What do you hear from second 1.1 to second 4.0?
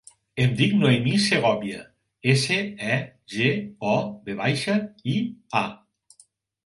Segovia: essa, e, ge, o,